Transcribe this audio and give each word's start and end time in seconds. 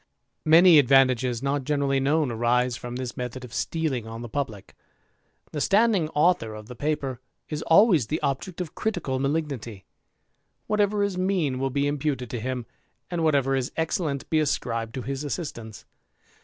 Many 0.47 0.79
advantages 0.79 1.43
not 1.43 1.63
generally 1.63 1.99
known 1.99 2.31
arise 2.31 2.75
from 2.75 2.95
this 2.95 3.15
method 3.15 3.45
of 3.45 3.53
stealing 3.53 4.07
on 4.07 4.23
the 4.23 4.29
publicL 4.29 4.71
The 5.51 5.61
standing 5.61 6.09
author 6.15 6.55
of 6.55 6.65
the 6.65 6.75
paper 6.75 7.19
is 7.49 7.61
always 7.67 8.07
the 8.07 8.19
object 8.23 8.59
of 8.61 8.73
critical 8.73 9.19
malignity. 9.19 9.71
a8^ 9.73 9.75
THE 9.75 9.77
IDLER. 9.77 10.65
Whatever 10.65 11.03
is 11.03 11.17
mean 11.19 11.59
will 11.59 11.69
be 11.69 11.85
imputed 11.85 12.31
to 12.31 12.39
him, 12.39 12.65
and 13.11 13.23
whatever 13.23 13.55
is 13.55 13.71
excellent 13.77 14.27
be 14.31 14.39
ascribed 14.39 14.95
to 14.95 15.03
his 15.03 15.23
assistants. 15.23 15.85